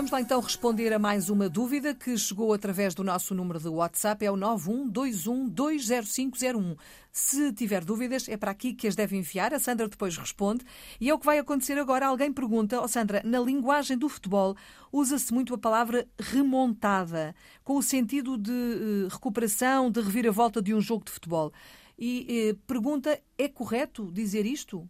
Vamos 0.00 0.12
lá 0.12 0.20
então 0.22 0.40
responder 0.40 0.94
a 0.94 0.98
mais 0.98 1.28
uma 1.28 1.46
dúvida 1.46 1.94
que 1.94 2.16
chegou 2.16 2.54
através 2.54 2.94
do 2.94 3.04
nosso 3.04 3.34
número 3.34 3.60
de 3.60 3.68
WhatsApp, 3.68 4.24
é 4.24 4.30
o 4.30 4.34
912120501. 4.34 6.78
Se 7.12 7.52
tiver 7.52 7.84
dúvidas, 7.84 8.26
é 8.26 8.38
para 8.38 8.50
aqui 8.50 8.72
que 8.72 8.88
as 8.88 8.96
deve 8.96 9.18
enviar. 9.18 9.52
A 9.52 9.58
Sandra 9.58 9.86
depois 9.86 10.16
responde. 10.16 10.64
E 10.98 11.10
é 11.10 11.14
o 11.14 11.18
que 11.18 11.26
vai 11.26 11.38
acontecer 11.38 11.78
agora. 11.78 12.06
Alguém 12.06 12.32
pergunta, 12.32 12.80
oh 12.80 12.88
Sandra, 12.88 13.20
na 13.26 13.40
linguagem 13.40 13.98
do 13.98 14.08
futebol 14.08 14.56
usa-se 14.90 15.34
muito 15.34 15.52
a 15.52 15.58
palavra 15.58 16.08
remontada, 16.18 17.34
com 17.62 17.76
o 17.76 17.82
sentido 17.82 18.38
de 18.38 18.50
uh, 18.50 19.08
recuperação, 19.08 19.90
de 19.90 20.00
reviravolta 20.00 20.62
de 20.62 20.72
um 20.72 20.80
jogo 20.80 21.04
de 21.04 21.10
futebol. 21.10 21.52
E 21.98 22.54
uh, 22.54 22.56
pergunta, 22.66 23.20
é 23.36 23.48
correto 23.48 24.10
dizer 24.10 24.46
isto? 24.46 24.88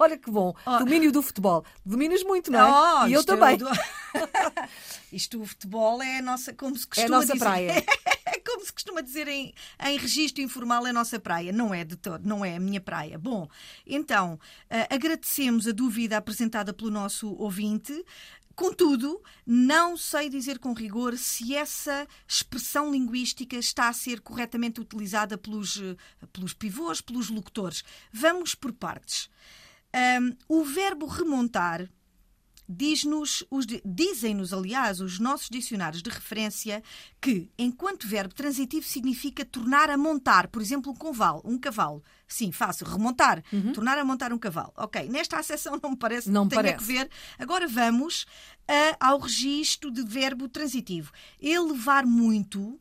Olha 0.00 0.16
que 0.16 0.30
bom. 0.30 0.54
Oh. 0.64 0.78
Domínio 0.78 1.12
do 1.12 1.20
futebol. 1.20 1.62
Dominas 1.84 2.22
muito, 2.22 2.50
não 2.50 2.58
é? 2.58 3.02
Oh, 3.04 3.06
e 3.06 3.12
eu 3.12 3.22
também. 3.22 3.58
Do... 3.58 3.68
isto, 5.12 5.42
o 5.42 5.46
futebol 5.46 6.02
é 6.02 6.20
a 6.20 6.22
nossa, 6.22 6.54
como 6.54 6.74
se 6.74 6.86
costuma 6.86 7.04
É 7.04 7.06
a 7.06 7.20
nossa 7.20 7.32
dizer. 7.34 7.44
praia. 7.44 7.84
É 8.32 8.38
como 8.38 8.64
se 8.64 8.72
costuma 8.72 9.00
dizer 9.00 9.26
em, 9.26 9.52
em 9.84 9.98
registro 9.98 10.40
informal, 10.40 10.86
é 10.86 10.90
a 10.90 10.92
nossa 10.92 11.18
praia. 11.18 11.50
Não 11.50 11.74
é 11.74 11.84
de 11.84 11.96
todo, 11.96 12.24
não 12.24 12.44
é 12.44 12.56
a 12.56 12.60
minha 12.60 12.80
praia. 12.80 13.18
Bom, 13.18 13.48
então, 13.84 14.34
uh, 14.34 14.94
agradecemos 14.94 15.66
a 15.66 15.72
dúvida 15.72 16.16
apresentada 16.16 16.72
pelo 16.72 16.92
nosso 16.92 17.34
ouvinte. 17.34 18.04
Contudo, 18.54 19.20
não 19.44 19.96
sei 19.96 20.28
dizer 20.28 20.60
com 20.60 20.72
rigor 20.72 21.18
se 21.18 21.56
essa 21.56 22.06
expressão 22.26 22.92
linguística 22.92 23.56
está 23.56 23.88
a 23.88 23.92
ser 23.92 24.20
corretamente 24.20 24.80
utilizada 24.80 25.36
pelos, 25.36 25.78
eh, 25.82 25.96
pelos 26.32 26.54
pivôs, 26.54 27.00
pelos 27.00 27.30
locutores. 27.30 27.82
Vamos 28.12 28.54
por 28.54 28.72
partes. 28.72 29.28
Um, 29.94 30.36
o 30.48 30.64
verbo 30.64 31.06
remontar 31.06 31.88
diz-nos, 32.72 33.44
dizem-nos, 33.84 34.52
aliás, 34.52 35.00
os 35.00 35.18
nossos 35.18 35.48
dicionários 35.50 36.02
de 36.02 36.08
referência 36.08 36.82
que, 37.20 37.50
enquanto 37.58 38.06
verbo 38.06 38.32
transitivo, 38.32 38.86
significa 38.86 39.44
tornar 39.44 39.90
a 39.90 39.98
montar, 39.98 40.46
por 40.46 40.62
exemplo, 40.62 40.92
um 40.92 40.94
cavalo. 40.94 41.42
Um 41.44 41.58
cavalo. 41.58 42.02
Sim, 42.28 42.52
fácil. 42.52 42.86
Remontar. 42.86 43.42
Uhum. 43.52 43.72
Tornar 43.72 43.98
a 43.98 44.04
montar 44.04 44.32
um 44.32 44.38
cavalo. 44.38 44.72
Ok, 44.76 45.08
nesta 45.08 45.38
acessão 45.38 45.80
não 45.82 45.90
me 45.90 45.96
parece 45.96 46.30
não 46.30 46.44
que 46.44 46.50
tenha 46.50 46.62
parece. 46.62 46.78
que 46.78 46.92
ver. 46.92 47.10
Agora 47.38 47.66
vamos 47.66 48.24
ao 49.00 49.18
registro 49.18 49.90
de 49.90 50.04
verbo 50.04 50.48
transitivo. 50.48 51.10
Elevar 51.40 52.06
muito 52.06 52.80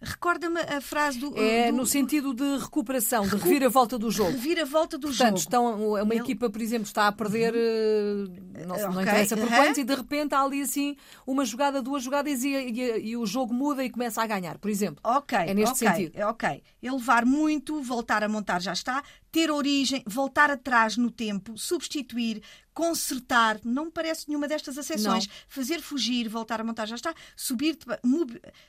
Recorda-me 0.00 0.60
a 0.60 0.80
frase 0.80 1.18
do. 1.18 1.32
É 1.38 1.70
do, 1.70 1.78
no 1.78 1.86
sentido 1.86 2.34
de 2.34 2.58
recuperação, 2.58 3.24
Recu... 3.24 3.36
de 3.36 3.42
reviravolta 3.44 3.98
do 3.98 4.10
jogo. 4.10 4.32
Reviravolta 4.32 4.98
do 4.98 5.08
Portanto, 5.08 5.28
jogo. 5.28 5.38
Estão, 5.38 5.92
uma 6.02 6.14
Ele... 6.14 6.20
equipa, 6.22 6.50
por 6.50 6.60
exemplo, 6.60 6.86
está 6.86 7.06
a 7.06 7.12
perder, 7.12 7.54
uhum. 7.54 8.45
Não, 8.64 8.76
não 8.76 8.90
okay. 8.90 9.02
interessa 9.02 9.36
por 9.36 9.48
e 9.78 9.84
de 9.84 9.94
repente 9.94 10.34
há 10.34 10.42
ali 10.42 10.62
assim 10.62 10.96
uma 11.26 11.44
jogada, 11.44 11.82
duas 11.82 12.02
jogadas 12.02 12.44
e, 12.44 12.48
e, 12.48 13.08
e, 13.10 13.16
o 13.16 13.26
jogo 13.26 13.52
muda 13.52 13.84
e 13.84 13.90
começa 13.90 14.22
a 14.22 14.26
ganhar, 14.26 14.58
por 14.58 14.70
exemplo. 14.70 15.00
Ok. 15.04 15.36
É 15.36 15.52
neste 15.52 15.84
okay, 15.84 15.88
sentido. 15.88 16.22
Ok. 16.22 16.62
Elevar 16.82 17.26
muito, 17.26 17.82
voltar 17.82 18.22
a 18.22 18.28
montar 18.28 18.60
já 18.60 18.72
está, 18.72 19.02
ter 19.36 19.50
origem, 19.50 20.02
voltar 20.06 20.50
atrás 20.50 20.96
no 20.96 21.10
tempo, 21.10 21.58
substituir, 21.58 22.42
consertar, 22.72 23.60
não 23.62 23.86
me 23.86 23.90
parece 23.90 24.28
nenhuma 24.28 24.48
destas 24.48 24.78
acessões. 24.78 25.26
Não. 25.26 25.34
Fazer 25.46 25.82
fugir, 25.82 26.26
voltar 26.26 26.58
a 26.58 26.64
montar, 26.64 26.86
já 26.86 26.94
está. 26.94 27.14
Subir, 27.36 27.78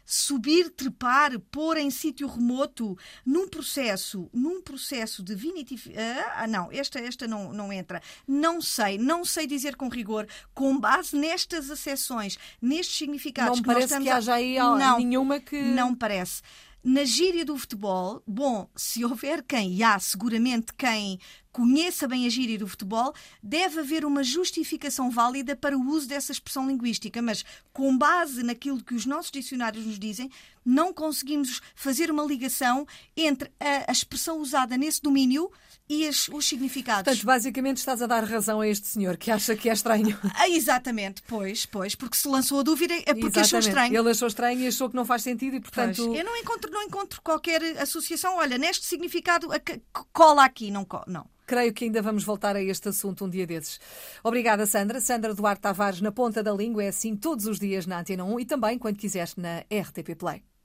subir, 0.05 0.69
trepar, 0.71 1.39
pôr 1.51 1.77
em 1.77 1.89
sítio 1.89 2.27
remoto, 2.27 2.97
num 3.25 3.47
processo, 3.47 4.29
num 4.33 4.61
processo 4.61 5.23
de 5.23 5.35
vinitificação. 5.35 6.23
Ah, 6.35 6.47
não, 6.47 6.69
esta, 6.69 6.99
esta 6.99 7.27
não, 7.27 7.53
não 7.53 7.71
entra. 7.71 8.01
Não 8.27 8.59
sei, 8.59 8.97
não 8.97 9.23
sei 9.23 9.47
dizer 9.47 9.76
com 9.77 9.87
rigor, 9.87 10.27
com 10.53 10.77
base 10.77 11.15
nestas 11.15 11.71
acessões, 11.71 12.37
nestes 12.61 12.97
significados 12.97 13.57
não 13.57 13.63
que 13.63 13.67
parece 13.67 13.81
nós 13.81 13.91
estamos 13.91 14.07
que 14.07 14.13
haja 14.13 14.33
aí 14.33 14.57
não, 14.57 14.97
nenhuma 14.97 15.39
que. 15.39 15.61
Não 15.61 15.95
parece. 15.95 16.41
Na 16.83 17.03
gíria 17.03 17.43
do 17.43 17.57
futebol, 17.57 18.23
bom, 18.25 18.69
se 18.75 19.03
houver 19.03 19.43
quem, 19.43 19.73
e 19.73 19.83
há 19.83 19.99
seguramente 19.99 20.73
quem 20.73 21.19
conheça 21.57 22.07
bem 22.07 22.27
a 22.27 22.29
gíria 22.29 22.59
do 22.59 22.67
futebol, 22.67 23.15
deve 23.41 23.79
haver 23.79 24.05
uma 24.05 24.23
justificação 24.23 25.09
válida 25.09 25.55
para 25.55 25.75
o 25.75 25.89
uso 25.89 26.07
dessa 26.07 26.31
expressão 26.31 26.67
linguística, 26.67 27.19
mas 27.19 27.43
com 27.73 27.97
base 27.97 28.43
naquilo 28.43 28.83
que 28.83 28.93
os 28.93 29.07
nossos 29.07 29.31
dicionários 29.31 29.83
nos 29.83 29.97
dizem, 29.97 30.29
não 30.63 30.93
conseguimos 30.93 31.59
fazer 31.73 32.11
uma 32.11 32.23
ligação 32.23 32.85
entre 33.15 33.49
a, 33.59 33.89
a 33.89 33.91
expressão 33.91 34.39
usada 34.39 34.77
nesse 34.77 35.01
domínio 35.01 35.49
e 35.89 36.07
as, 36.07 36.27
os 36.27 36.47
significados. 36.47 37.05
Portanto, 37.05 37.25
basicamente 37.25 37.77
estás 37.77 38.03
a 38.03 38.05
dar 38.05 38.23
razão 38.23 38.61
a 38.61 38.67
este 38.67 38.87
senhor 38.87 39.17
que 39.17 39.31
acha 39.31 39.55
que 39.55 39.67
é 39.67 39.73
estranho. 39.73 40.15
Ah, 40.39 40.47
exatamente, 40.47 41.23
pois, 41.25 41.65
pois, 41.65 41.95
porque 41.95 42.15
se 42.15 42.27
lançou 42.27 42.59
a 42.59 42.63
dúvida 42.63 42.93
é 42.93 42.99
porque 42.99 43.25
exatamente. 43.25 43.39
achou 43.39 43.59
estranho. 43.59 43.97
Ele 43.97 44.11
achou 44.11 44.27
estranho 44.27 44.59
e 44.59 44.67
achou 44.67 44.89
que 44.89 44.95
não 44.95 45.05
faz 45.05 45.23
sentido 45.23 45.55
e, 45.55 45.59
portanto. 45.59 46.05
Pois. 46.05 46.19
Eu 46.19 46.23
não 46.23 46.37
encontro, 46.37 46.69
não 46.69 46.83
encontro 46.83 47.19
qualquer 47.23 47.63
associação. 47.79 48.35
Olha, 48.35 48.59
neste 48.59 48.85
significado, 48.85 49.47
cola 50.13 50.45
aqui, 50.45 50.69
não 50.69 50.85
cola. 50.85 51.05
Não. 51.07 51.27
Creio 51.47 51.73
que 51.73 51.85
ainda 51.85 52.01
vamos 52.01 52.25
voltar 52.25 52.57
a 52.57 52.61
este 52.61 52.89
assunto 52.89 53.23
um 53.23 53.29
dia 53.29 53.47
desses. 53.47 53.79
Obrigada, 54.21 54.65
Sandra. 54.65 54.99
Sandra 54.99 55.33
Duarte 55.33 55.61
Tavares 55.61 56.01
na 56.01 56.11
ponta 56.11 56.43
da 56.43 56.51
língua, 56.51 56.83
é 56.83 56.89
assim 56.89 57.15
todos 57.15 57.45
os 57.45 57.57
dias 57.57 57.87
na 57.87 58.01
Antena 58.01 58.25
1 58.25 58.41
e 58.41 58.45
também 58.45 58.77
quando 58.77 58.97
quiseres 58.97 59.33
na 59.37 59.59
RTP 59.61 60.13
Play. 60.19 60.47